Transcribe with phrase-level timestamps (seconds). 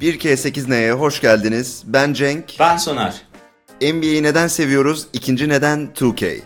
[0.00, 1.82] 1K8N'ye hoş geldiniz.
[1.86, 2.44] Ben Cenk.
[2.60, 3.22] Ben Soner.
[3.82, 5.06] NBA'yi neden seviyoruz?
[5.12, 6.40] İkinci neden 2K.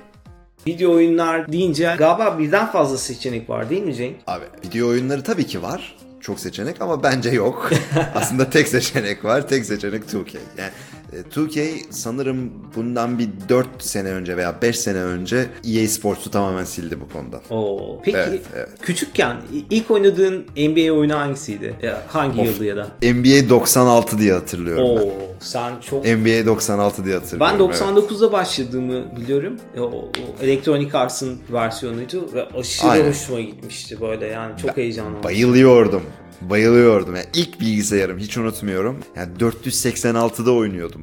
[0.66, 4.16] Video oyunlar deyince galiba birden fazla seçenek var değil mi Cenk?
[4.26, 5.96] Abi video oyunları tabii ki var.
[6.20, 7.70] Çok seçenek ama bence yok.
[8.14, 9.48] Aslında tek seçenek var.
[9.48, 10.36] Tek seçenek 2K.
[10.58, 10.70] Yani
[11.12, 17.00] 2K sanırım bundan bir 4 sene önce veya 5 sene önce EA Sports'u tamamen sildi
[17.00, 17.40] bu konuda.
[17.50, 18.00] Oo.
[18.04, 18.68] Peki Evet, evet.
[18.82, 19.36] küçükken
[19.70, 21.74] ilk oynadığın NBA oyunu hangisiydi?
[21.82, 22.88] Ya, hangi yıldı ya da?
[23.02, 25.10] NBA 96 diye hatırlıyorum Oo, ben.
[25.40, 27.58] sen çok NBA 96 diye hatırlıyorum.
[27.58, 27.80] Ben evet.
[27.80, 29.56] 99'da başladığımı biliyorum.
[29.78, 30.10] O, o
[30.42, 33.08] Electronic Arts'ın versiyonuydu ve aşırı Aynen.
[33.08, 35.22] hoşuma gitmişti böyle yani çok heyecanlı.
[35.22, 36.02] Bayılıyordum.
[36.40, 37.16] Bayılıyordum.
[37.16, 38.96] Yani ilk bilgisayarım hiç unutmuyorum.
[39.16, 40.99] Yani 486'da oynuyordum.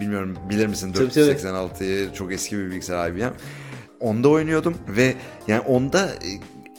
[0.00, 1.24] Bilmiyorum bilir misin Tabii, tabii.
[1.24, 3.22] 486'yı çok eski bir bilgisayar IBM.
[4.00, 5.14] Onda oynuyordum ve
[5.48, 6.30] yani onda e,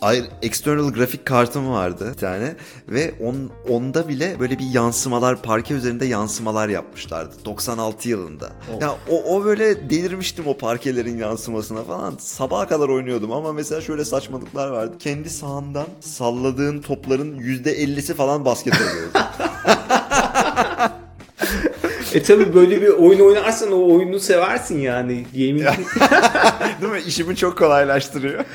[0.02, 2.56] ayrı external grafik kartım vardı bir tane
[2.90, 8.50] ve on, onda bile böyle bir yansımalar parke üzerinde yansımalar yapmışlardı 96 yılında.
[8.82, 12.16] Ya o, o böyle delirmiştim o parkelerin yansımasına falan.
[12.20, 14.96] Sabaha kadar oynuyordum ama mesela şöyle saçmalıklar vardı.
[15.00, 19.20] Kendi sahandan salladığın topların %50'si falan basket oluyordu.
[22.14, 25.26] E tabi böyle bir oyun oynarsan o oyunu seversin yani.
[25.34, 25.62] Gaming.
[26.82, 27.00] Değil mi?
[27.08, 28.46] İşimi çok kolaylaştırıyor.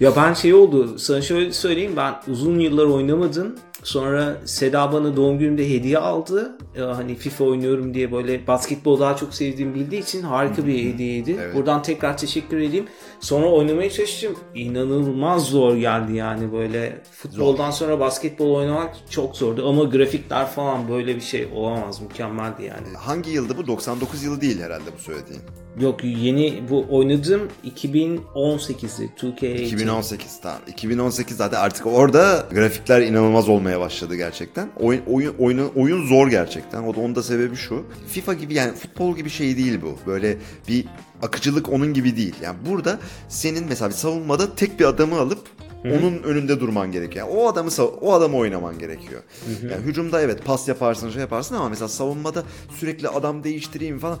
[0.00, 3.54] Ya ben şey oldu sana şöyle söyleyeyim ben uzun yıllar oynamadım.
[3.82, 6.58] Sonra Seda bana doğum günümde hediye aldı.
[6.76, 11.36] Ya hani FIFA oynuyorum diye böyle basketbol daha çok sevdiğimi bildiği için harika bir hediyeydi.
[11.40, 11.54] Evet.
[11.54, 12.86] Buradan tekrar teşekkür edeyim.
[13.20, 14.36] Sonra oynamaya çalıştım.
[14.54, 17.02] İnanılmaz zor geldi yani böyle.
[17.12, 22.00] Futboldan sonra basketbol oynamak çok zordu ama grafikler falan böyle bir şey olamaz.
[22.00, 22.96] Mükemmeldi yani.
[22.96, 23.66] Hangi yıldı bu?
[23.66, 25.42] 99 yılı değil herhalde bu söylediğin.
[25.78, 29.10] Yok yeni bu oynadığım 2018'di.
[29.20, 29.60] 2K18.
[29.60, 30.58] 2018 tamam.
[30.66, 34.68] 2018 zaten artık orada grafikler inanılmaz olmaya başladı gerçekten.
[34.80, 36.82] Oyun oyun oyunu, oyun zor gerçekten.
[36.82, 37.84] O da onun da sebebi şu.
[38.08, 39.98] FIFA gibi yani futbol gibi şey değil bu.
[40.06, 40.36] Böyle
[40.68, 40.84] bir
[41.22, 42.34] akıcılık onun gibi değil.
[42.42, 42.98] Yani burada
[43.28, 45.48] senin mesela bir savunmada tek bir adamı alıp
[45.84, 47.28] onun önünde durman gerekiyor.
[47.28, 47.70] Yani o adamı
[48.00, 49.22] o adamı oynaman gerekiyor.
[49.70, 52.42] Yani hücumda evet pas yaparsın, şey yaparsın ama mesela savunmada
[52.78, 54.18] sürekli adam değiştireyim falan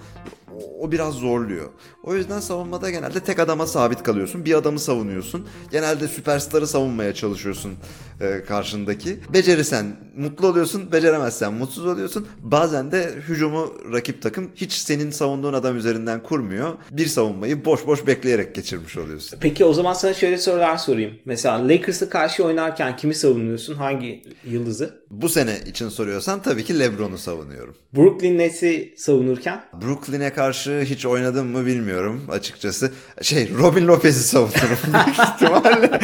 [0.80, 1.68] o- biraz zorluyor.
[2.02, 4.44] O yüzden savunmada genelde tek adama sabit kalıyorsun.
[4.44, 5.46] Bir adamı savunuyorsun.
[5.70, 7.72] Genelde süperstarı savunmaya çalışıyorsun
[8.20, 9.18] e, karşındaki.
[9.32, 9.86] Becerirsen
[10.16, 12.28] mutlu oluyorsun, beceremezsen mutsuz oluyorsun.
[12.42, 16.72] Bazen de hücumu rakip takım hiç senin savunduğun adam üzerinden kurmuyor.
[16.90, 19.38] Bir savunmayı boş boş bekleyerek geçirmiş oluyorsun.
[19.40, 21.12] Peki o zaman sana şöyle sorular sorayım.
[21.24, 23.74] Mesela Lakers'a karşı oynarken kimi savunuyorsun?
[23.74, 25.00] Hangi yıldızı?
[25.10, 27.74] Bu sene için soruyorsan tabii ki LeBron'u savunuyorum.
[27.96, 29.64] Brooklyn Nets'i savunurken?
[29.82, 32.90] Brooklyn'e karşı hiç oynadım mı bilmiyorum açıkçası.
[33.22, 34.78] Şey Robin Lopez'i savunurum
[35.10, 36.00] ihtimalle.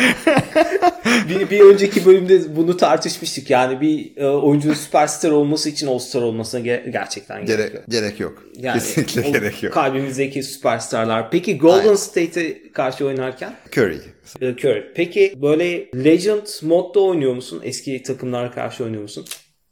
[1.28, 3.50] bir, bir önceki bölümde bunu tartışmıştık.
[3.50, 7.84] Yani bir e, oyuncunun süperstar olması için All-Star olmasına ge- gerçekten gerek, Gerek, yok.
[7.88, 8.42] gerek yok.
[8.56, 9.74] Yani Kesinlikle gerek yok.
[9.74, 11.30] Kalbimizdeki süperstarlar.
[11.30, 11.94] Peki Golden.
[11.94, 13.54] State'e karşı oynarken?
[13.72, 13.98] Curry.
[14.40, 14.92] E, Curry.
[14.94, 17.60] Peki böyle Legend modda oynuyor musun?
[17.64, 19.24] Eski takımlara karşı oynuyor musun?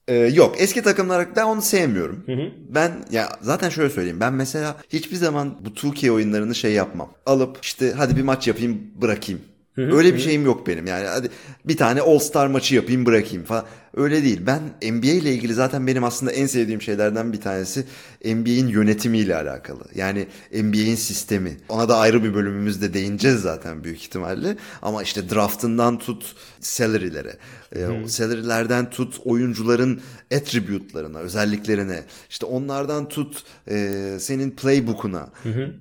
[0.09, 2.25] Ee, yok eski takımlar ben onu sevmiyorum.
[2.69, 4.21] Ben ya zaten şöyle söyleyeyim.
[4.21, 7.11] Ben mesela hiçbir zaman bu 2K oyunlarını şey yapmam.
[7.27, 9.41] Alıp işte hadi bir maç yapayım bırakayım.
[9.77, 11.07] Öyle bir şeyim yok benim yani.
[11.07, 11.31] Hadi
[11.65, 13.65] bir tane All Star maçı yapayım bırakayım falan.
[13.97, 14.41] Öyle değil.
[14.47, 14.61] Ben
[14.93, 17.85] NBA ile ilgili zaten benim aslında en sevdiğim şeylerden bir tanesi
[18.25, 19.85] NBA'in yönetimiyle alakalı.
[19.95, 21.57] Yani NBA'in sistemi.
[21.69, 24.57] Ona da ayrı bir bölümümüzde değineceğiz zaten büyük ihtimalle.
[24.83, 26.37] Ama işte draftından tut
[26.67, 27.37] salary'lere.
[27.77, 30.01] E, o salary'lerden tut oyuncuların
[30.35, 32.03] attribute'larına, özelliklerine.
[32.31, 35.29] işte onlardan tut e, senin playbook'una.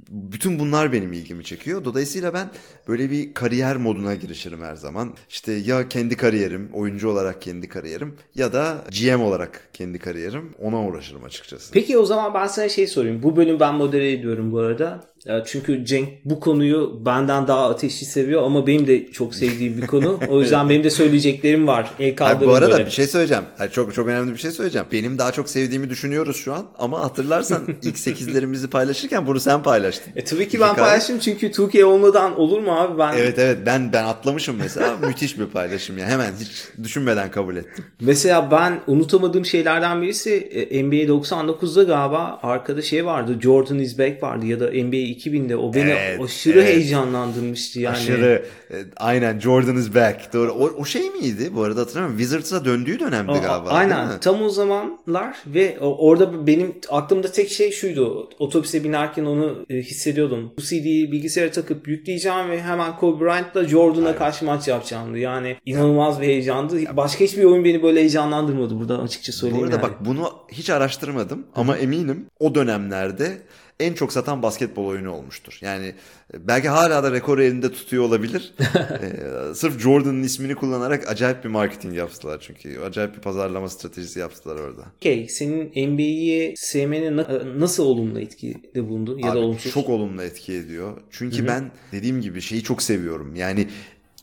[0.10, 1.86] Bütün bunlar benim ilgimi çekiyor.
[1.86, 2.50] Dolayısıyla ben
[2.88, 5.14] böyle bir kariyer moduna girişirim her zaman.
[5.30, 10.54] İşte ya kendi kariyerim, oyuncu olarak kendi kariyerim ya da GM olarak kendi kariyerim.
[10.60, 11.72] Ona uğraşırım açıkçası.
[11.72, 13.24] Peki o zaman ben sana şey sorayım.
[13.24, 15.13] Bu bölüm ben modere ediyorum bu arada.
[15.46, 20.20] Çünkü Cenk bu konuyu benden daha ateşli seviyor ama benim de çok sevdiğim bir konu.
[20.30, 21.84] O yüzden benim de söyleyeceklerim var.
[21.84, 22.86] El Hayır, kaldırın bu arada böyle.
[22.86, 23.44] bir şey söyleyeceğim.
[23.58, 24.88] Hayır, çok çok önemli bir şey söyleyeceğim.
[24.92, 30.14] Benim daha çok sevdiğimi düşünüyoruz şu an ama hatırlarsan ilk sekizlerimizi paylaşırken bunu sen paylaştın.
[30.16, 32.98] E tabii ki ben Hikaye- paylaştım çünkü Türkiye olmadan olur mu abi?
[32.98, 36.52] Ben Evet evet ben ben atlamışım mesela müthiş bir paylaşım ya hemen hiç
[36.84, 37.86] düşünmeden kabul ettim.
[38.02, 40.34] Mesela ben unutamadığım şeylerden birisi
[40.72, 43.38] e, NBA 99'da galiba arkada şey vardı.
[43.42, 46.76] Jordan is back vardı ya da NBA 2000'de o beni Evet, aşırı evet.
[46.76, 47.98] heyecanlandırmıştı yani.
[47.98, 50.34] Aşırı e, aynen Jordan is back.
[50.34, 50.52] Doğru.
[50.52, 51.50] O, o şey miydi?
[51.56, 52.18] Bu arada hatırlamıyorum.
[52.20, 53.70] Wizards'a döndüğü dönemdi a- galiba.
[53.70, 58.30] Aynen tam o zamanlar ve o- orada benim aklımda tek şey şuydu.
[58.40, 60.54] Otobüse binerken onu e, hissediyordum.
[60.58, 65.18] Bu CD'yi bilgisayara takıp yükleyeceğim ve hemen Kobe Bryant'la Jordan'a karşı maç yapacağımdı.
[65.18, 66.80] Yani inanılmaz bir heyecandı.
[66.98, 69.84] Başka hiçbir oyun beni böyle heyecanlandırmadı burada açıkça Bu söyleyeyim arada yani.
[69.84, 73.38] bak bunu hiç araştırmadım ama eminim o dönemlerde
[73.80, 75.58] en çok satan basketbol oyunu olmuştur.
[75.62, 75.86] Yani
[76.34, 78.54] e, belki hala da rekoru elinde tutuyor olabilir.
[78.60, 82.80] Ee, sırf Jordan'ın ismini kullanarak acayip bir marketing yaptılar çünkü.
[82.80, 84.82] Acayip bir pazarlama stratejisi yaptılar orada.
[84.98, 89.74] Okey, senin NBA'yi sevmene na- nasıl olumlu etkide bulundu ya da Abi, olumsuz?
[89.74, 90.98] Çok olumlu etki ediyor.
[91.12, 93.36] Çünkü ben dediğim gibi şeyi çok seviyorum.
[93.36, 93.68] Yani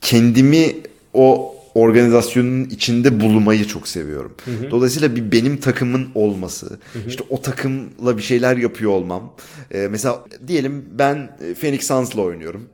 [0.01, 0.77] kendimi
[1.15, 4.35] o organizasyonun içinde bulmayı çok seviyorum.
[4.71, 6.79] Dolayısıyla bir benim takımın olması,
[7.09, 9.33] işte o takımla bir şeyler yapıyor olmam.
[9.75, 12.69] Ee, mesela diyelim ben e, Phoenix Suns'la oynuyorum.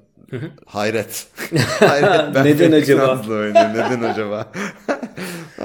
[0.67, 1.27] Hayret.
[1.79, 3.17] Hayret ben Neden Phoenix acaba?
[3.17, 3.73] Suns'la oynuyorum.
[3.75, 4.53] Neden acaba?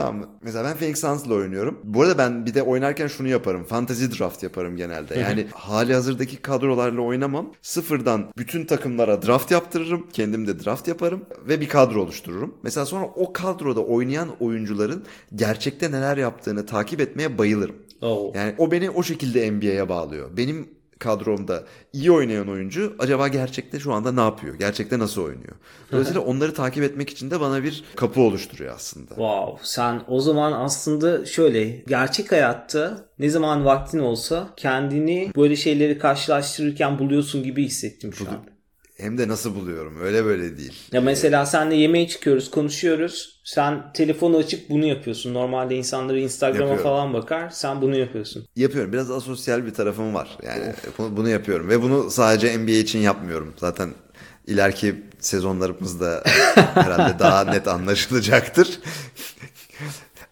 [0.02, 0.20] Tamam.
[0.20, 0.30] mı?
[0.42, 1.80] Mesela ben Phoenix Suns'la oynuyorum.
[1.84, 3.64] Bu arada ben bir de oynarken şunu yaparım.
[3.64, 5.20] Fantasy draft yaparım genelde.
[5.20, 7.52] Yani hali hazırdaki kadrolarla oynamam.
[7.62, 10.08] Sıfırdan bütün takımlara draft yaptırırım.
[10.14, 11.26] Kendim de draft yaparım.
[11.48, 12.56] Ve bir kadro oluştururum.
[12.64, 15.04] Mesela sonra o kadroda oynayan oyuncuların
[15.36, 17.76] gerçekte neler yaptığını takip etmeye bayılırım.
[18.02, 18.32] Oo.
[18.36, 20.38] Yani o beni o şekilde NBA'ye bağlıyor.
[20.38, 20.68] Benim
[21.02, 21.64] kadromda
[21.94, 24.56] iyi oynayan oyuncu acaba gerçekte şu anda ne yapıyor?
[24.56, 25.56] Gerçekte nasıl oynuyor?
[25.92, 29.08] Dolayısıyla onları takip etmek için de bana bir kapı oluşturuyor aslında.
[29.10, 35.98] Wow, sen o zaman aslında şöyle gerçek hayatta ne zaman vaktin olsa kendini böyle şeyleri
[35.98, 38.51] karşılaştırırken buluyorsun gibi hissettim şu an.
[39.02, 40.02] Hem de nasıl buluyorum?
[40.02, 40.74] Öyle böyle değil.
[40.92, 43.42] Ya mesela senle yemeğe çıkıyoruz, konuşuyoruz.
[43.44, 45.34] Sen telefonu açıp bunu yapıyorsun.
[45.34, 46.84] Normalde insanları Instagram'a Yapıyorum.
[46.84, 47.50] falan bakar.
[47.50, 48.48] Sen bunu yapıyorsun.
[48.56, 48.94] Yapıyorum.
[48.94, 50.38] Biraz asosyal bir tarafım var.
[50.44, 51.70] Yani bunu, bunu yapıyorum.
[51.70, 53.54] Ve bunu sadece NBA için yapmıyorum.
[53.58, 53.90] Zaten
[54.48, 56.24] ileriki sezonlarımızda
[56.56, 58.80] herhalde daha net anlaşılacaktır.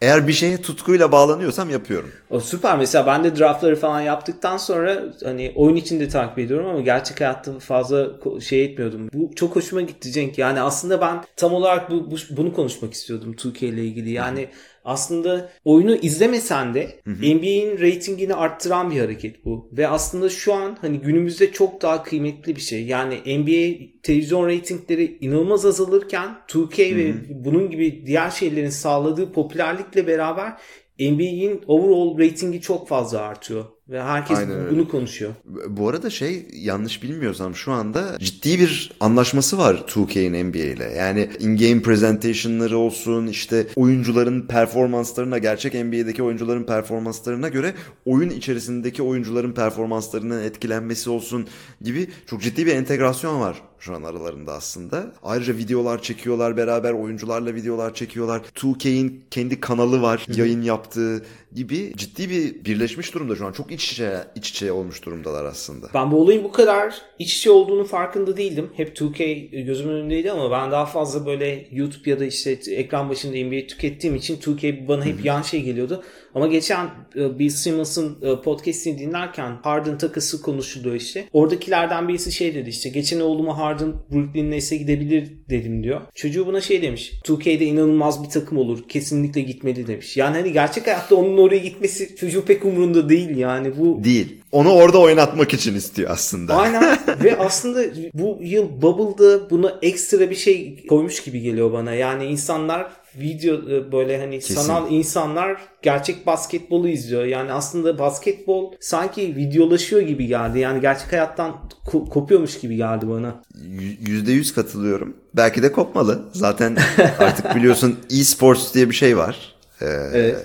[0.02, 2.12] Eğer bir şeye tutkuyla bağlanıyorsam yapıyorum.
[2.30, 2.78] O süper.
[2.78, 7.60] Mesela ben de draftları falan yaptıktan sonra hani oyun içinde takip ediyorum ama gerçek hayatta
[7.60, 8.08] fazla
[8.42, 9.10] şey etmiyordum.
[9.14, 10.38] Bu çok hoşuma gitti Cenk.
[10.38, 14.12] Yani aslında ben tam olarak bu, bu- bunu konuşmak istiyordum 2K ile ilgili.
[14.12, 14.50] Yani
[14.84, 19.70] aslında oyunu izlemesen de NBA'in reytingini arttıran bir hareket bu.
[19.72, 22.86] Ve aslında şu an hani günümüzde çok daha kıymetli bir şey.
[22.86, 30.54] Yani NBA televizyon reytingleri inanılmaz azalırken 2K ve bunun gibi diğer şeylerin sağladığı popülerlikle beraber
[31.00, 33.66] NBA'in overall reytingi çok fazla artıyor.
[33.90, 34.72] Ve herkes Aynen öyle.
[34.72, 35.32] bunu konuşuyor.
[35.68, 40.84] Bu arada şey yanlış bilmiyorsam şu anda ciddi bir anlaşması var 2K'in NBA ile.
[40.84, 47.74] Yani in-game presentation'ları olsun işte oyuncuların performanslarına gerçek NBA'deki oyuncuların performanslarına göre
[48.06, 51.48] oyun içerisindeki oyuncuların performanslarının etkilenmesi olsun
[51.82, 55.12] gibi çok ciddi bir entegrasyon var şu an aralarında aslında.
[55.24, 58.42] Ayrıca videolar çekiyorlar beraber oyuncularla videolar çekiyorlar.
[58.56, 61.22] 2K'in kendi kanalı var yayın yaptığı
[61.56, 63.52] gibi ciddi bir birleşmiş durumda şu an.
[63.52, 65.88] Çok iç içe, iç içe olmuş durumdalar aslında.
[65.94, 68.70] Ben bu olayın bu kadar iç içe olduğunu farkında değildim.
[68.76, 73.38] Hep 2K gözümün önündeydi ama ben daha fazla böyle YouTube ya da işte ekran başında
[73.38, 76.04] NBA tükettiğim için 2K bana hep yan şey geliyordu.
[76.36, 76.86] Ama geçen
[77.16, 81.26] e, Bill Simmons'ın e, podcastini dinlerken Harden takısı konuşuluyor işte.
[81.34, 86.02] Oradakilerden birisi şey dedi işte geçen oğluma Harden Brooklyn Nets'e gidebilir dedim diyor.
[86.16, 87.14] Çocuğu buna şey demiş.
[87.24, 88.80] 2K'de inanılmaz bir takım olur.
[88.90, 90.18] Kesinlikle gitmeli demiş.
[90.18, 93.78] Yani hani gerçek hayatta onun oraya gitmesi çocuğu pek umurunda değil yani.
[93.78, 94.42] Bu Değil.
[94.52, 96.56] Onu orada oynatmak için istiyor aslında.
[96.56, 101.94] Aynen ve aslında bu yıl Bubble'da buna ekstra bir şey koymuş gibi geliyor bana.
[101.94, 102.88] Yani insanlar
[103.20, 104.56] video e, böyle hani Kesin.
[104.56, 107.26] sanal insanlar gerçek basketbolu izliyor.
[107.26, 110.60] Yani aslında basketbol sanki videolaşıyor gibi geldi.
[110.60, 111.56] Yani gerçek hayattan
[111.86, 113.42] ko- kopuyormuş gibi geldi bana.
[113.80, 115.14] Y- Yüzde yüz katılıyorum.
[115.36, 116.22] Belki de kopmalı.
[116.34, 116.78] Zaten
[117.20, 119.56] artık biliyorsun e-sports diye bir şey var.
[119.82, 120.38] Ee, Evet.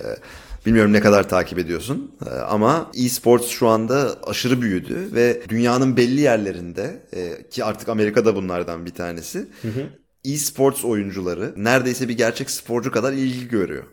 [0.65, 6.21] Bilmiyorum ne kadar takip ediyorsun Ee, ama e-sports şu anda aşırı büyüdü ve dünyanın belli
[6.21, 9.47] yerlerinde e, ki artık Amerika'da bunlardan bir tanesi
[10.25, 13.83] e-sports oyuncuları neredeyse bir gerçek sporcu kadar ilgi görüyor.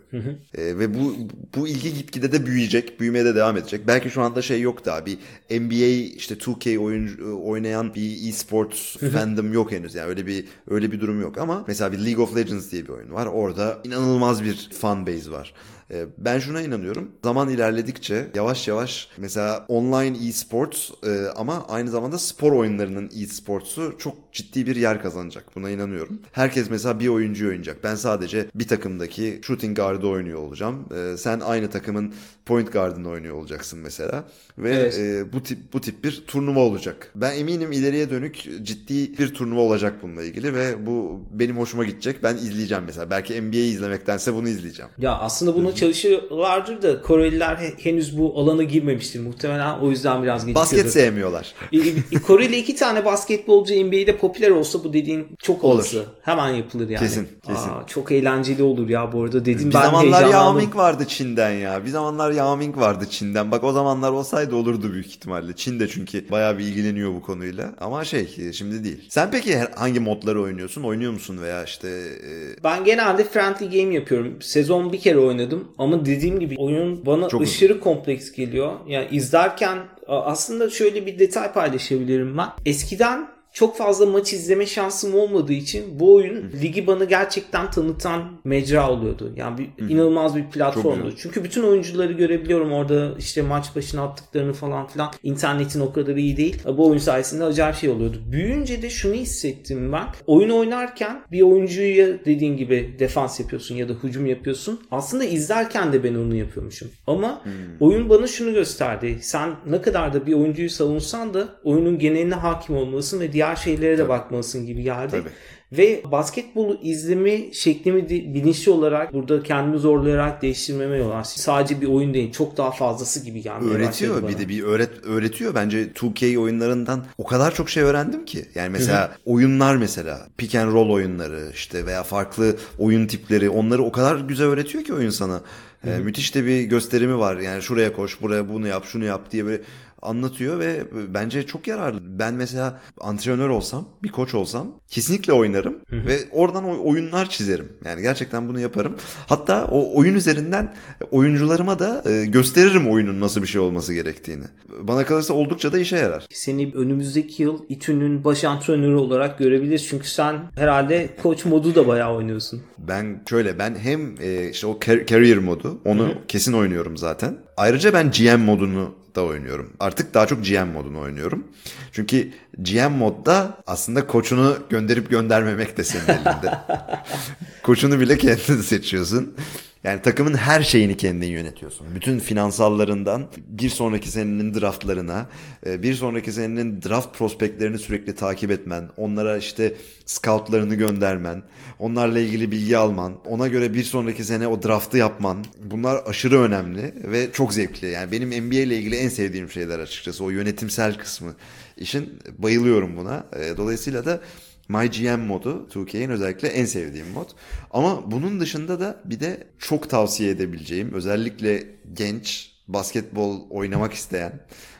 [0.55, 1.15] Ee, ve bu
[1.57, 3.87] bu ilgi gitgide de büyüyecek, büyümeye de devam edecek.
[3.87, 5.19] Belki şu anda şey yok daha bir
[5.51, 9.95] NBA işte 2K oyuncu oynayan bir e-sports fandom yok henüz.
[9.95, 12.89] Yani öyle bir öyle bir durum yok ama mesela bir League of Legends diye bir
[12.89, 13.27] oyun var.
[13.27, 15.55] Orada inanılmaz bir fan base var.
[15.93, 17.11] E, ben şuna inanıyorum.
[17.25, 24.33] Zaman ilerledikçe yavaş yavaş mesela online e-sports e, ama aynı zamanda spor oyunlarının e-sports'u çok
[24.33, 25.45] ciddi bir yer kazanacak.
[25.57, 26.21] Buna inanıyorum.
[26.33, 27.85] Herkes mesela bir oyuncu oynayacak.
[27.85, 30.85] Ben sadece bir takımdaki shooting guard'ı oynuyor olacağım.
[30.95, 32.15] E, sen aynı takımın
[32.47, 34.25] point guard'ını oynuyor olacaksın mesela.
[34.59, 34.99] Ve Evet.
[34.99, 37.11] e, bu tip bu tip bir turnuva olacak.
[37.15, 42.23] Ben eminim ileriye dönük ciddi bir turnuva olacak bununla ilgili ve bu benim hoşuma gidecek.
[42.23, 43.11] Ben izleyeceğim mesela.
[43.11, 44.91] Belki NBA'yi izlemektense bunu izleyeceğim.
[44.99, 50.47] Ya aslında buna çalışıyorlardır da Koreliler he- henüz bu alana girmemiştir muhtemelen o yüzden biraz
[50.47, 50.61] gecikiyordur.
[50.61, 51.55] Basket sevmiyorlar.
[51.73, 51.79] E,
[52.17, 55.75] e, Koreli iki tane basketbolcu NBA'de popüler olsa bu dediğin çok Olur.
[55.75, 56.05] olası.
[56.23, 56.99] Hemen yapılır yani.
[56.99, 57.69] Kesin, kesin.
[57.69, 59.45] Aa, çok eğlenceli olur ya bu arada.
[59.45, 60.55] Dedim Bir ben zamanlar Yao.
[60.55, 61.85] Ming vardı Çin'den ya.
[61.85, 63.51] Bir zamanlar Yao Ming vardı Çin'den.
[63.51, 65.57] Bak o zamanlar olsaydı olurdu büyük ihtimalle.
[65.57, 67.75] Çin de çünkü bayağı bir ilgileniyor bu konuyla.
[67.81, 69.07] Ama şey şimdi değil.
[69.09, 70.83] Sen peki hangi modları oynuyorsun?
[70.83, 74.43] Oynuyor musun veya işte e, Ben genelde friendly game yapıyorum.
[74.43, 78.73] Sezon bir kere oynadım ama dediğim gibi oyun bana Çok aşırı kompleks geliyor.
[78.87, 82.49] Yani izlerken aslında şöyle bir detay paylaşabilirim ben.
[82.67, 88.91] Eskiden çok fazla maç izleme şansım olmadığı için bu oyun ligi bana gerçekten tanıtan mecra
[88.91, 89.33] oluyordu.
[89.37, 91.15] Yani bir, inanılmaz bir platformdu.
[91.17, 95.13] Çünkü bütün oyuncuları görebiliyorum orada işte maç başına attıklarını falan filan.
[95.23, 96.63] İnternetin o kadar iyi değil.
[96.77, 98.17] Bu oyun sayesinde acayip şey oluyordu.
[98.33, 100.05] Büyüyünce de şunu hissettim ben.
[100.27, 104.81] Oyun oynarken bir oyuncuya dediğin gibi defans yapıyorsun ya da hücum yapıyorsun.
[104.91, 106.89] Aslında izlerken de ben onu yapıyormuşum.
[107.07, 107.43] Ama
[107.81, 109.19] oyun bana şunu gösterdi.
[109.21, 113.99] Sen ne kadar da bir oyuncuyu savunsan da oyunun geneline hakim olmalısın ve diğer şeylere
[113.99, 115.11] de bakmalısın gibi geldi.
[115.11, 115.31] Tabii.
[115.73, 121.43] Ve basketbolu izleme şeklimi bilinçli olarak burada kendimi zorlayarak değiştirmeme yol açtı.
[121.43, 124.29] Sadece bir oyun değil çok daha fazlası gibi gelmeye öğretiyor bana.
[124.29, 128.45] bir de bir öğret öğretiyor bence 2K oyunlarından o kadar çok şey öğrendim ki.
[128.55, 133.93] Yani mesela oyunlar mesela pick and roll oyunları işte veya farklı oyun tipleri onları o
[133.93, 135.41] kadar güzel öğretiyor ki oyun sana.
[135.87, 137.37] Ee, müthiş de bir gösterimi var.
[137.37, 139.63] Yani şuraya koş, buraya bunu yap, şunu yap diye böyle
[140.03, 140.83] anlatıyor ve
[141.15, 142.01] bence çok yararlı.
[142.19, 147.73] Ben mesela antrenör olsam, bir koç olsam kesinlikle oynarım ve oradan oy- oyunlar çizerim.
[147.85, 148.97] Yani gerçekten bunu yaparım.
[149.27, 150.75] Hatta o oyun üzerinden
[151.11, 154.45] oyuncularıma da e, gösteririm oyunun nasıl bir şey olması gerektiğini.
[154.81, 156.27] Bana kalırsa oldukça da işe yarar.
[156.31, 159.87] Seni önümüzdeki yıl İTÜ'nün baş antrenörü olarak görebiliriz.
[159.89, 162.63] Çünkü sen herhalde koç modu da bayağı oynuyorsun.
[162.79, 167.39] Ben şöyle ben hem e, işte o car- career modu onu kesin oynuyorum zaten.
[167.57, 169.73] Ayrıca ben GM modunu da oynuyorum.
[169.81, 171.45] Artık daha çok GM modunu oynuyorum.
[171.93, 176.59] Çünkü GM modda aslında koçunu gönderip göndermemek de senin elinde.
[177.63, 179.35] Koçunu bile kendin seçiyorsun.
[179.85, 181.87] Yani takımın her şeyini kendin yönetiyorsun.
[181.95, 185.27] Bütün finansallarından bir sonraki senenin draftlarına,
[185.67, 189.75] e, bir sonraki senenin draft prospektlerini sürekli takip etmen, onlara işte
[190.07, 191.43] scoutlarını göndermen,
[191.79, 195.45] onlarla ilgili bilgi alman, ona göre bir sonraki sene o draftı yapman.
[195.65, 197.87] Bunlar aşırı önemli ve çok zevkli.
[197.91, 201.35] Yani benim NBA ile ilgili en sevdiğim şeyler açıkçası o yönetimsel kısmı.
[201.77, 203.27] İşin bayılıyorum buna.
[203.37, 204.21] E, Dolayısıyla da
[204.69, 207.29] My GM modu 2K'in özellikle en sevdiğim mod.
[207.71, 214.33] Ama bunun dışında da bir de çok tavsiye edebileceğim özellikle genç basketbol oynamak isteyen,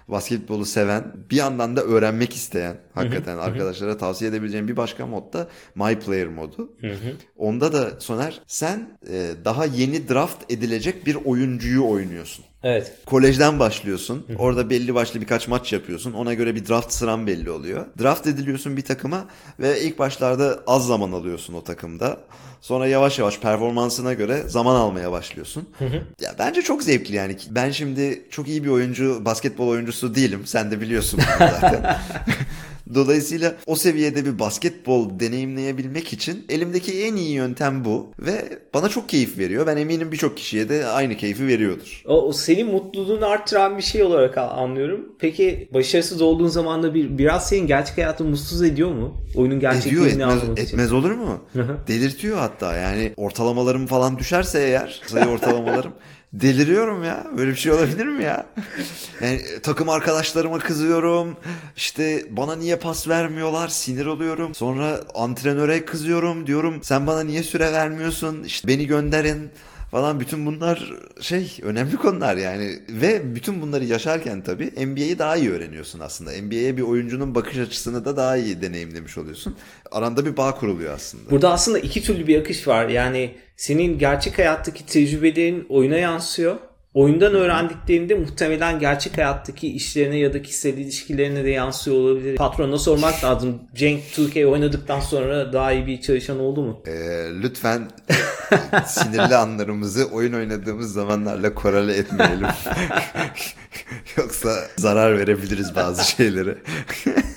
[0.09, 5.49] basketbolu seven, bir yandan da öğrenmek isteyen hakikaten arkadaşlara tavsiye edebileceğim bir başka mod da
[5.75, 6.73] My Player modu.
[7.37, 12.45] Onda da Soner sen e, daha yeni draft edilecek bir oyuncuyu oynuyorsun.
[12.63, 12.93] Evet.
[13.07, 14.27] Kolejden başlıyorsun.
[14.39, 16.13] Orada belli başlı birkaç maç yapıyorsun.
[16.13, 17.87] Ona göre bir draft sıran belli oluyor.
[18.03, 19.25] Draft ediliyorsun bir takıma
[19.61, 22.19] ve ilk başlarda az zaman alıyorsun o takımda.
[22.61, 25.69] Sonra yavaş yavaş performansına göre zaman almaya başlıyorsun.
[26.21, 27.37] Ya bence çok zevkli yani.
[27.51, 30.43] Ben şimdi çok iyi bir oyuncu, basketbol oyuncusu değilim.
[30.47, 31.97] Sen de biliyorsun bunu zaten.
[32.95, 39.09] Dolayısıyla o seviyede bir basketbol deneyimleyebilmek için elimdeki en iyi yöntem bu ve bana çok
[39.09, 39.67] keyif veriyor.
[39.67, 42.03] Ben eminim birçok kişiye de aynı keyfi veriyordur.
[42.07, 45.01] O, o senin mutluluğunu artıran bir şey olarak anlıyorum.
[45.19, 49.17] Peki başarısız olduğun zaman da bir, biraz senin gerçek hayatını mutsuz ediyor mu?
[49.37, 50.67] Oyunun Ediyor gerçekliğini etmez, anlamak için.
[50.69, 51.41] etmez olur mu?
[51.89, 55.93] Delirtiyor hatta yani ortalamalarım falan düşerse eğer sayı ortalamalarım
[56.33, 57.27] deliriyorum ya.
[57.37, 58.47] Böyle bir şey olabilir mi ya?
[59.21, 61.37] Yani takım arkadaşlarıma kızıyorum.
[61.77, 63.69] İşte bana niye pas vermiyorlar?
[63.69, 64.55] Sinir oluyorum.
[64.55, 66.47] Sonra antrenöre kızıyorum.
[66.47, 68.45] Diyorum sen bana niye süre vermiyorsun?
[68.45, 69.51] İşte beni gönderin
[69.93, 75.51] falan bütün bunlar şey önemli konular yani ve bütün bunları yaşarken tabii NBA'yi daha iyi
[75.51, 76.31] öğreniyorsun aslında.
[76.43, 79.57] NBA'ye bir oyuncunun bakış açısını da daha iyi deneyimlemiş oluyorsun.
[79.91, 81.31] Aranda bir bağ kuruluyor aslında.
[81.31, 82.89] Burada aslında iki türlü bir akış var.
[82.89, 86.57] Yani senin gerçek hayattaki tecrübelerin oyuna yansıyor.
[86.95, 92.37] Oyundan öğrendiklerinde muhtemelen gerçek hayattaki işlerine ya da kişisel ilişkilerine de yansıyor olabilir.
[92.37, 93.63] Patrona sormak lazım.
[93.75, 96.83] Cenk 2K oynadıktan sonra daha iyi bir çalışan oldu mu?
[96.87, 96.93] Ee,
[97.43, 97.91] lütfen
[98.87, 102.47] sinirli anlarımızı oyun oynadığımız zamanlarla korele etmeyelim.
[104.17, 106.59] Yoksa zarar verebiliriz bazı şeylere.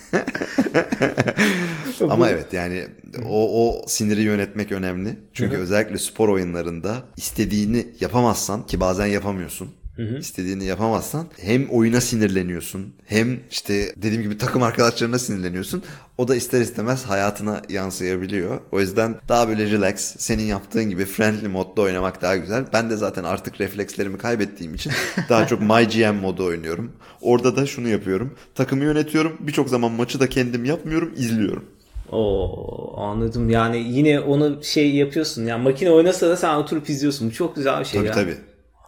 [2.09, 2.87] Ama evet yani
[3.29, 5.17] o, o siniri yönetmek önemli.
[5.33, 9.69] Çünkü özellikle spor oyunlarında istediğini yapamazsan ki bazen yapamıyorsun.
[9.95, 15.83] Hı İstediğini yapamazsan hem oyuna sinirleniyorsun hem işte dediğim gibi takım arkadaşlarına sinirleniyorsun.
[16.17, 18.59] O da ister istemez hayatına yansıyabiliyor.
[18.71, 22.65] O yüzden daha böyle relax, senin yaptığın gibi friendly modda oynamak daha güzel.
[22.73, 24.91] Ben de zaten artık reflekslerimi kaybettiğim için
[25.29, 26.91] daha çok My GM modu oynuyorum.
[27.21, 28.35] Orada da şunu yapıyorum.
[28.55, 29.37] Takımı yönetiyorum.
[29.39, 31.65] Birçok zaman maçı da kendim yapmıyorum, izliyorum.
[32.11, 33.49] Oo anladım.
[33.49, 35.45] Yani yine onu şey yapıyorsun.
[35.45, 37.29] Yani makine oynasa da sen oturup izliyorsun.
[37.29, 38.13] Bu çok güzel bir şey tabii, ya.
[38.13, 38.37] Tabii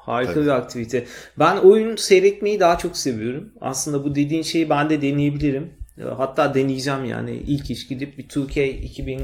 [0.07, 0.45] Harika Tabii.
[0.45, 1.05] bir aktivite.
[1.39, 3.49] Ben oyun seyretmeyi daha çok seviyorum.
[3.61, 5.69] Aslında bu dediğin şeyi ben de deneyebilirim.
[6.17, 7.31] Hatta deneyeceğim yani.
[7.31, 9.21] ilk iş gidip bir 2K 2000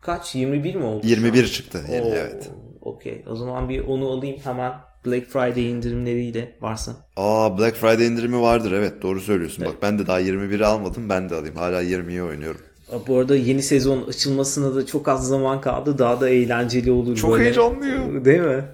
[0.00, 0.34] kaç?
[0.34, 1.06] 21 mi oldu?
[1.06, 1.80] 21 çıktı.
[1.92, 2.50] Yani, Oo, evet.
[2.80, 3.24] Okey.
[3.30, 4.72] O zaman bir onu alayım hemen.
[5.06, 6.92] Black Friday indirimleriyle varsa.
[7.16, 9.62] Aa Black Friday indirimi vardır evet doğru söylüyorsun.
[9.62, 9.72] Evet.
[9.74, 11.56] Bak ben de daha 21'i almadım ben de alayım.
[11.56, 12.60] Hala 20'yi oynuyorum.
[13.06, 15.98] Bu arada yeni sezon açılmasına da çok az zaman kaldı.
[15.98, 17.16] Daha da eğlenceli olur.
[17.16, 17.44] Çok böyle.
[17.44, 18.24] heyecanlıyım.
[18.24, 18.64] Değil mi?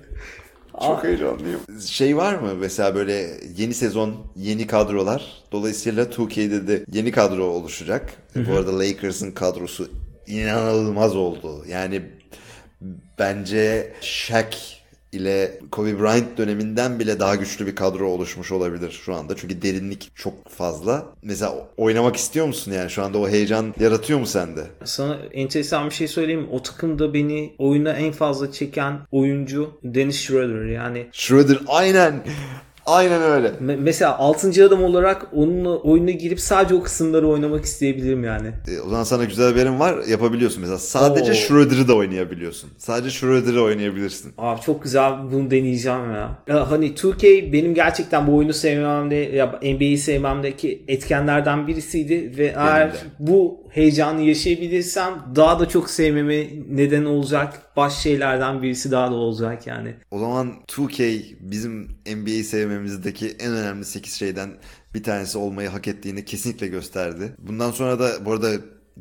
[0.81, 1.61] Çok heyecanlıyım.
[1.87, 5.43] Şey var mı mesela böyle yeni sezon yeni kadrolar.
[5.53, 8.13] Dolayısıyla 2K'de de yeni kadro oluşacak.
[8.33, 8.47] Hı-hı.
[8.51, 9.91] Bu arada Lakers'ın kadrosu
[10.27, 11.65] inanılmaz oldu.
[11.69, 12.03] Yani
[13.19, 14.74] bence Shaq
[15.15, 19.37] ile Kobe Bryant döneminden bile daha güçlü bir kadro oluşmuş olabilir şu anda.
[19.37, 21.07] Çünkü derinlik çok fazla.
[21.23, 22.91] Mesela oynamak istiyor musun yani?
[22.91, 24.61] Şu anda o heyecan yaratıyor mu sende?
[24.85, 26.49] Sana enteresan bir şey söyleyeyim.
[26.53, 31.07] O takımda beni oyuna en fazla çeken oyuncu Dennis Schroeder yani.
[31.13, 32.23] Schroeder aynen.
[32.87, 33.49] Aynen öyle.
[33.49, 34.65] Me- mesela 6.
[34.67, 38.49] adam olarak onunla oyuna girip sadece o kısımları oynamak isteyebilirim yani.
[38.69, 40.05] E, o zaman sana güzel haberim var.
[40.09, 40.79] Yapabiliyorsun mesela.
[40.79, 41.35] Sadece Oo.
[41.35, 42.71] Schroeder'ı da oynayabiliyorsun.
[42.79, 44.33] Sadece Schroeder'ı oynayabilirsin.
[44.39, 46.39] Abi çok güzel bunu deneyeceğim ya.
[46.49, 46.71] ya.
[46.71, 53.64] Hani 2K benim gerçekten bu oyunu sevmemde ya NBA'yi sevmemdeki etkenlerden birisiydi ve eğer bu
[53.75, 59.95] heyecanı yaşayabilirsem daha da çok sevmeme neden olacak baş şeylerden birisi daha da olacak yani.
[60.11, 64.51] O zaman 2K bizim NBA'yi sevmemizdeki en önemli 8 şeyden
[64.95, 67.35] bir tanesi olmayı hak ettiğini kesinlikle gösterdi.
[67.39, 68.51] Bundan sonra da bu arada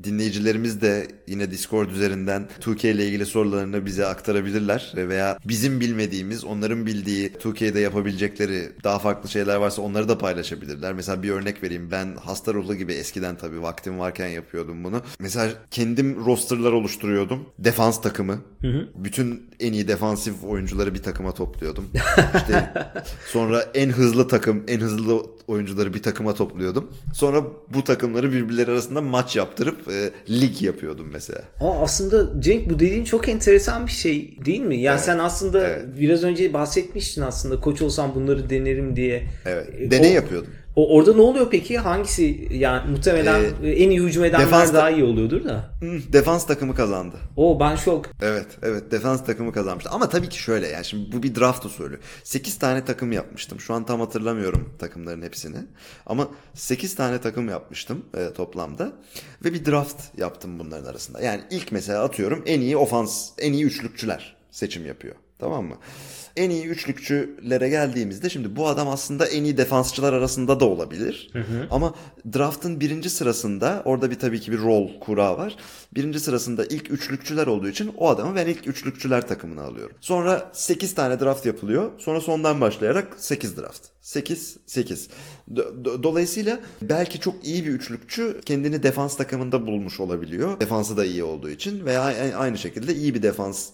[0.04, 6.86] dinleyicilerimiz de yine Discord üzerinden 2K ile ilgili sorularını bize aktarabilirler veya bizim bilmediğimiz, onların
[6.86, 10.94] bildiği 2K'de yapabilecekleri daha farklı şeyler varsa onları da paylaşabilirler.
[10.94, 11.92] Mesela bir örnek vereyim.
[11.92, 15.02] Ben hasta ruhlu gibi eskiden tabii vaktim varken yapıyordum bunu.
[15.20, 17.50] Mesela kendim rosterlar oluşturuyordum.
[17.60, 18.40] Defans takımı.
[18.62, 18.88] Hı hı.
[18.96, 21.90] Bütün en iyi defansif oyuncuları bir takıma topluyordum.
[22.36, 22.74] İşte
[23.28, 26.92] sonra en hızlı takım, en hızlı oyuncuları bir takıma topluyordum.
[27.14, 31.42] Sonra bu takımları birbirleri arasında maç yaptırıp e, lig yapıyordum mesela.
[31.60, 34.78] Aa, aslında Cenk bu dediğin çok enteresan bir şey değil mi?
[34.78, 35.06] Yani evet.
[35.06, 35.86] sen aslında evet.
[36.00, 39.24] biraz önce bahsetmiştin aslında koç olsam bunları denerim diye.
[39.46, 39.70] Evet.
[39.80, 40.52] E, Deney o, yapıyordum.
[40.76, 41.78] O orada ne oluyor peki?
[41.78, 45.70] Hangisi yani muhtemelen ee, en iyi hücum edenler defans daha iyi oluyordur da.
[46.14, 47.16] Defans takımı kazandı.
[47.38, 48.06] O ben şok.
[48.22, 49.90] Evet, evet defans takımı kazanmıştı.
[49.90, 52.00] Ama tabii ki şöyle yani şimdi bu bir draft usulü.
[52.24, 53.60] 8 tane takım yapmıştım.
[53.60, 55.58] Şu an tam hatırlamıyorum takımların hepsini.
[56.06, 58.92] Ama 8 tane takım yapmıştım e, toplamda
[59.46, 61.22] ve bir draft yaptım bunların arasında.
[61.22, 65.16] Yani ilk mesela atıyorum en iyi ofans, en iyi üçlükçüler seçim yapıyor.
[65.44, 65.76] Tamam mı?
[66.36, 71.30] En iyi üçlükçülere geldiğimizde şimdi bu adam aslında en iyi defansçılar arasında da olabilir.
[71.34, 71.68] Hı hı.
[71.72, 71.96] Ama
[72.34, 75.56] draftın birinci sırasında orada bir tabii ki bir rol kura var.
[75.96, 79.96] Birinci sırasında ilk üçlükçüler olduğu için o adamı ben ilk üçlükçüler takımına alıyorum.
[80.02, 81.92] Sonra 8 tane draft yapılıyor.
[81.98, 83.82] Sonra sondan başlayarak 8 draft.
[84.02, 85.10] 8 8.
[86.04, 90.60] Dolayısıyla belki çok iyi bir üçlükçü kendini defans takımında bulmuş olabiliyor.
[90.60, 92.02] Defansı da iyi olduğu için veya
[92.38, 93.70] aynı şekilde iyi bir defans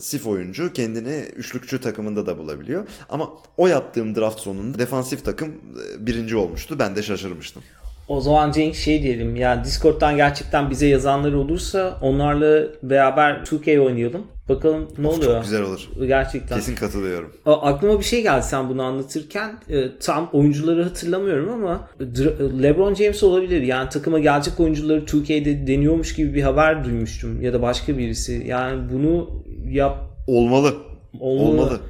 [0.00, 2.88] sif oyuncu kendini üçlükçü takımında da bulabiliyor.
[3.08, 6.78] Ama o yaptığım draft sonunda defansif takım e, birinci olmuştu.
[6.78, 7.62] Ben de şaşırmıştım.
[8.08, 14.26] O zaman Cenk şey diyelim ya Discord'dan gerçekten bize yazanlar olursa onlarla beraber 2K oynayalım.
[14.48, 15.32] Bakalım ne of, oluyor.
[15.32, 15.88] Çok güzel olur.
[16.06, 16.56] Gerçekten.
[16.56, 17.32] Kesin katılıyorum.
[17.46, 19.58] Aklıma bir şey geldi sen bunu anlatırken.
[19.68, 21.88] E, tam oyuncuları hatırlamıyorum ama
[22.62, 23.62] LeBron James olabilir.
[23.62, 27.42] Yani takıma gelecek oyuncuları 2K'de deniyormuş gibi bir haber duymuştum.
[27.42, 28.44] Ya da başka birisi.
[28.46, 29.98] Yani bunu yap.
[30.26, 30.74] Olmalı.
[31.20, 31.50] Olmalı.
[31.50, 31.80] Olmalı.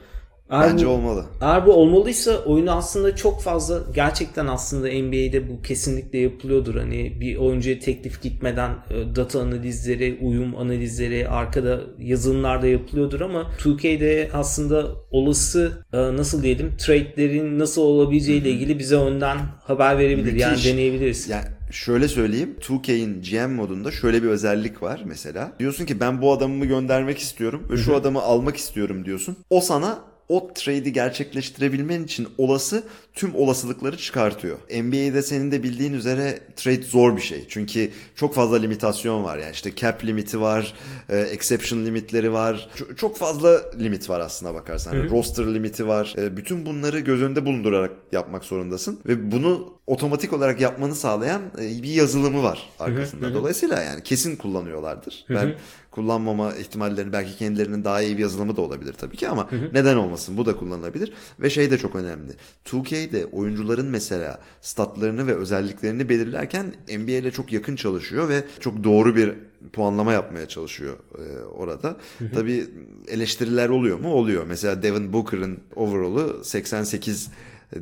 [0.50, 1.24] Eğer Bence bu, olmalı.
[1.40, 6.74] Eğer bu olmalıysa oyunu aslında çok fazla gerçekten aslında NBA'de bu kesinlikle yapılıyordur.
[6.74, 14.30] Hani bir oyuncuya teklif gitmeden e, data analizleri, uyum analizleri arkada yazılımlarda yapılıyordur ama 2K'de
[14.32, 20.32] aslında olası e, nasıl diyelim trade'lerin nasıl olabileceği ile ilgili bize önden haber verebilir.
[20.32, 20.42] Müthiş.
[20.42, 21.28] Yani deneyebiliriz.
[21.28, 22.56] Yani Şöyle söyleyeyim.
[22.60, 25.52] 2K'in GM modunda şöyle bir özellik var mesela.
[25.58, 29.36] Diyorsun ki ben bu adamımı göndermek istiyorum ve şu adamı almak istiyorum diyorsun.
[29.50, 29.98] O sana
[30.28, 32.82] o trade'i gerçekleştirebilmen için olası
[33.14, 34.58] tüm olasılıkları çıkartıyor.
[34.58, 37.44] NBA'de senin de bildiğin üzere trade zor bir şey.
[37.48, 39.38] Çünkü çok fazla limitasyon var.
[39.38, 40.74] Yani işte cap limiti var,
[41.08, 42.68] e, exception limitleri var.
[42.76, 44.94] Çok, çok fazla limit var aslına bakarsan.
[44.94, 46.14] Yani roster limiti var.
[46.18, 49.00] E, bütün bunları göz önünde bulundurarak yapmak zorundasın.
[49.06, 53.34] Ve bunu otomatik olarak yapmanı sağlayan e, bir yazılımı var arkasında.
[53.34, 55.24] Dolayısıyla yani kesin kullanıyorlardır.
[55.30, 55.54] Ben
[55.90, 60.36] kullanmama ihtimallerini belki kendilerinin daha iyi bir yazılımı da olabilir tabii ki ama neden olmasın
[60.36, 62.32] bu da kullanılabilir ve şey de çok önemli.
[62.64, 69.16] 2K'de oyuncuların mesela statlarını ve özelliklerini belirlerken NBA ile çok yakın çalışıyor ve çok doğru
[69.16, 69.32] bir
[69.72, 71.96] puanlama yapmaya çalışıyor e, orada.
[72.34, 72.66] Tabii
[73.08, 74.12] eleştiriler oluyor mu?
[74.12, 74.44] Oluyor.
[74.46, 77.30] Mesela Devin Booker'ın overall'ı 88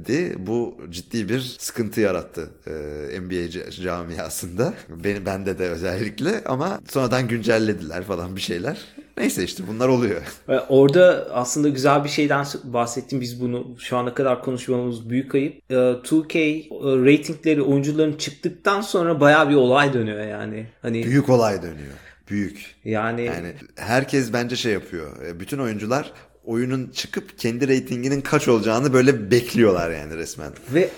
[0.06, 0.34] di.
[0.38, 4.74] Bu ciddi bir sıkıntı yarattı e, NBA camiasında.
[5.04, 9.01] Benim bende de özellikle ama sonradan güncellediler falan bir şeyler.
[9.16, 10.22] Neyse işte bunlar oluyor.
[10.68, 13.20] Orada aslında güzel bir şeyden bahsettim.
[13.20, 15.62] Biz bunu şu ana kadar konuşmamız büyük ayıp.
[15.70, 16.70] 2K
[17.06, 20.66] ratingleri oyuncuların çıktıktan sonra baya bir olay dönüyor yani.
[20.82, 21.94] Hani büyük olay dönüyor.
[22.30, 22.74] Büyük.
[22.84, 25.40] Yani yani herkes bence şey yapıyor.
[25.40, 26.12] Bütün oyuncular
[26.44, 30.52] oyunun çıkıp kendi reytinginin kaç olacağını böyle bekliyorlar yani resmen.
[30.74, 30.88] Ve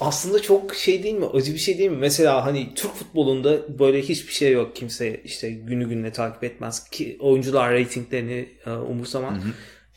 [0.00, 1.26] aslında çok şey değil mi?
[1.26, 1.96] Acı bir şey değil mi?
[1.96, 4.76] Mesela hani Türk futbolunda böyle hiçbir şey yok.
[4.76, 9.34] Kimse işte günü gününe takip etmez ki oyuncular reytinglerini e, umursamaz.
[9.34, 9.52] Hı hı.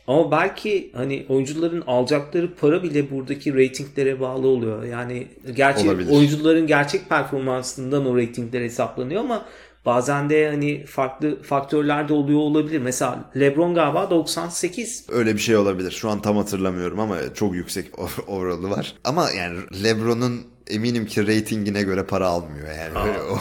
[0.08, 4.84] Ama belki hani oyuncuların alacakları para bile buradaki reytinglere bağlı oluyor.
[4.84, 6.12] Yani gerçi Olabilir.
[6.12, 9.46] oyuncuların gerçek performansından o reytingler hesaplanıyor ama
[9.88, 12.80] Bazen de hani farklı faktörler de oluyor olabilir.
[12.80, 15.06] Mesela LeBron galiba 98.
[15.10, 15.92] Öyle bir şey olabilir.
[15.92, 18.96] Şu an tam hatırlamıyorum ama çok yüksek overall'ı var.
[19.04, 22.94] Ama yani LeBron'un eminim ki reytingine göre para almıyor yani.
[23.32, 23.40] O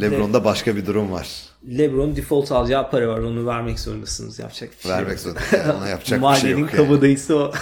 [0.00, 1.28] LeBron'da başka bir durum var.
[1.78, 3.18] LeBron default alacağı para var.
[3.18, 4.38] Onu vermek zorundasınız.
[4.38, 5.64] Yapacak bir şey Vermek zorundasınız.
[5.66, 6.60] Yani ona yapacak bir şey yok.
[6.60, 7.52] Mahallenin kabadayısı o.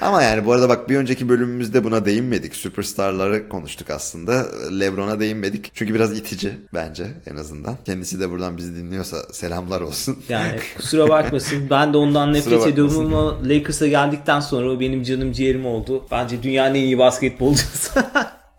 [0.00, 2.54] Ama yani bu arada bak bir önceki bölümümüzde buna değinmedik.
[2.54, 4.46] Süperstarları konuştuk aslında.
[4.80, 5.70] Lebron'a değinmedik.
[5.74, 7.76] Çünkü biraz itici bence en azından.
[7.84, 10.18] Kendisi de buradan bizi dinliyorsa selamlar olsun.
[10.28, 11.70] Yani kusura bakmasın.
[11.70, 16.04] Ben de ondan nefret ediyorum ama Lakers'a geldikten sonra o benim canım ciğerim oldu.
[16.10, 18.00] Bence dünyanın en iyi basketbolcusu.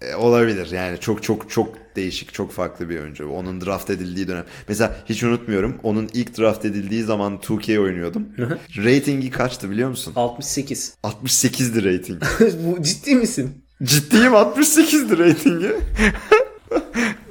[0.02, 1.70] E, olabilir yani çok çok çok
[2.00, 3.30] değişik çok farklı bir oyuncu.
[3.30, 4.46] Onun draft edildiği dönem.
[4.68, 8.28] Mesela hiç unutmuyorum onun ilk draft edildiği zaman 2K oynuyordum.
[8.78, 10.14] Ratingi kaçtı biliyor musun?
[10.16, 10.94] 68.
[11.04, 12.24] 68'di rating.
[12.66, 13.52] Bu ciddi misin?
[13.84, 15.72] Ciddiyim 68'di ratingi.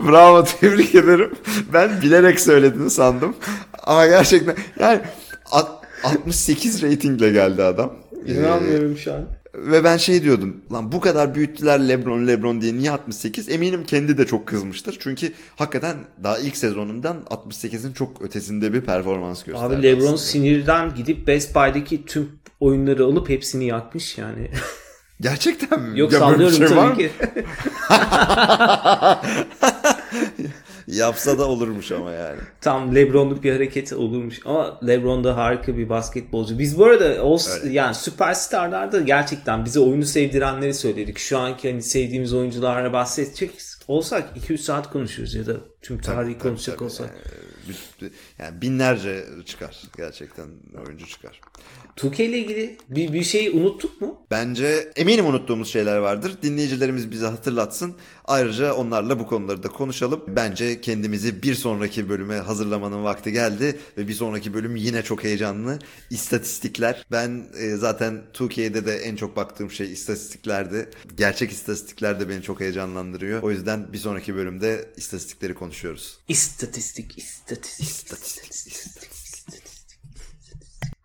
[0.00, 1.30] Bravo tebrik ederim.
[1.72, 3.36] Ben bilerek söylediğini sandım.
[3.82, 5.00] Ama gerçekten yani
[6.04, 7.94] 68 ratingle geldi adam.
[8.26, 9.37] İnanmıyorum ee, şu an.
[9.66, 10.56] Ve ben şey diyordum.
[10.72, 13.48] Lan bu kadar büyüttüler Lebron Lebron diye niye 68?
[13.48, 14.96] Eminim kendi de çok kızmıştır.
[15.00, 19.74] Çünkü hakikaten daha ilk sezonundan 68'in çok ötesinde bir performans gösterdi.
[19.74, 20.18] Abi Lebron aslında.
[20.18, 22.28] sinirden gidip Best Buy'daki tüm
[22.60, 24.50] oyunları alıp hepsini yakmış yani.
[25.20, 25.98] Gerçekten mi?
[25.98, 27.10] Yok ya sallıyorum şey tabii ki.
[30.88, 32.38] Yapsa da olurmuş ama yani.
[32.60, 34.40] Tam Lebron'luk bir hareket olurmuş.
[34.44, 36.58] Ama Lebron da harika bir basketbolcu.
[36.58, 37.38] Biz bu arada o
[37.70, 41.18] yani süperstarlarda gerçekten bize oyunu sevdirenleri söyledik.
[41.18, 43.50] Şu anki hani sevdiğimiz oyuncularla bahsedecek
[43.88, 47.10] olsak 2-3 saat konuşuruz ya da tüm tarihi tabii, konuşacak tabii, olsak.
[47.10, 47.76] Yani,
[48.38, 50.46] yani binlerce çıkar gerçekten
[50.86, 51.40] oyuncu çıkar.
[51.96, 54.22] Tuke ile ilgili bir, bir şey unuttuk mu?
[54.30, 56.32] Bence eminim unuttuğumuz şeyler vardır.
[56.42, 57.96] Dinleyicilerimiz bize hatırlatsın.
[58.24, 60.24] Ayrıca onlarla bu konuları da konuşalım.
[60.28, 63.78] Bence kendimizi bir sonraki bölüme hazırlamanın vakti geldi.
[63.98, 65.78] Ve bir sonraki bölüm yine çok heyecanlı.
[66.10, 67.06] İstatistikler.
[67.10, 70.90] Ben e, zaten Türkiye'de de en çok baktığım şey istatistiklerdi.
[71.16, 73.42] Gerçek istatistikler de beni çok heyecanlandırıyor.
[73.42, 76.18] O yüzden bir sonraki bölümde istatistikleri konuşuyoruz.
[76.28, 79.17] İstatistik, istatistik, スタチ